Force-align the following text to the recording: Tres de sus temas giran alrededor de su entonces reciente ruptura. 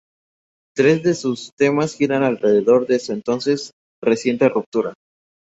Tres 0.75 1.03
de 1.03 1.13
sus 1.13 1.51
temas 1.55 1.93
giran 1.93 2.23
alrededor 2.23 2.87
de 2.87 2.97
su 2.97 3.11
entonces 3.13 3.73
reciente 4.01 4.49
ruptura. 4.49 4.95